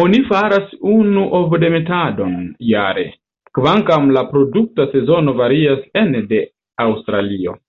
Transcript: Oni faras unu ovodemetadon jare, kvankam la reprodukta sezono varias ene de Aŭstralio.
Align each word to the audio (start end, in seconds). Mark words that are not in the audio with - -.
Oni 0.00 0.18
faras 0.32 0.74
unu 0.94 1.22
ovodemetadon 1.38 2.36
jare, 2.72 3.06
kvankam 3.60 4.12
la 4.18 4.26
reprodukta 4.28 4.88
sezono 4.94 5.38
varias 5.42 5.90
ene 6.06 6.24
de 6.34 6.46
Aŭstralio. 6.88 7.60